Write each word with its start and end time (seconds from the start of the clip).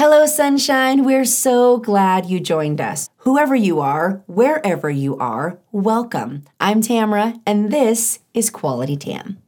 Hello, 0.00 0.24
sunshine. 0.24 1.04
We're 1.04 1.26
so 1.26 1.76
glad 1.76 2.24
you 2.24 2.40
joined 2.40 2.80
us. 2.80 3.10
Whoever 3.18 3.54
you 3.54 3.80
are, 3.80 4.22
wherever 4.26 4.88
you 4.88 5.18
are, 5.18 5.58
welcome. 5.72 6.44
I'm 6.58 6.80
Tamra, 6.80 7.38
and 7.44 7.70
this 7.70 8.20
is 8.32 8.48
Quality 8.48 8.96
Tam. 8.96 9.42